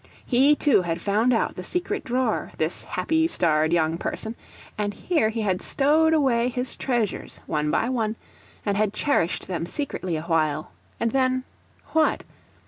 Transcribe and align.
He 0.25 0.55
too 0.55 0.81
had 0.81 0.99
found 0.99 1.31
out 1.31 1.55
the 1.55 1.63
secret 1.63 2.03
drawer, 2.03 2.53
this 2.57 2.81
happy 2.81 3.27
starred 3.27 3.71
young 3.71 3.99
person; 3.99 4.35
and 4.75 4.95
here 4.95 5.29
he 5.29 5.41
had 5.41 5.61
stowed 5.61 6.11
away 6.11 6.49
his 6.49 6.75
treasures, 6.75 7.39
one 7.45 7.69
by 7.69 7.87
one, 7.87 8.15
and 8.65 8.75
had 8.77 8.93
cherished 8.93 9.45
them 9.47 9.67
secretly 9.67 10.15
awhile; 10.17 10.71
and 10.99 11.11
then 11.11 11.43
what? 11.93 12.23